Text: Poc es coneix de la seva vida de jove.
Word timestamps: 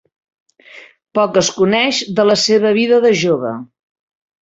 Poc 1.19 1.37
es 1.43 1.51
coneix 1.59 2.01
de 2.21 2.27
la 2.33 2.41
seva 2.47 2.75
vida 2.83 3.01
de 3.09 3.15
jove. 3.25 3.57